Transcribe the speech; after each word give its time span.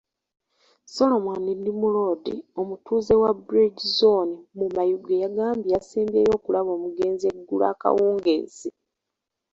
Solomon 0.95 1.41
Ndimulodi, 1.59 2.35
omutuuze 2.59 3.13
wa 3.21 3.31
Bridge 3.47 3.81
zooni 3.97 4.35
mu 4.57 4.65
Mayuge 4.75 5.15
yagambye 5.23 5.69
yasembyeyo 5.75 6.31
okulaba 6.37 6.69
omugenzi 6.77 7.25
eggulo 7.33 7.65
akawungeezi. 7.73 8.69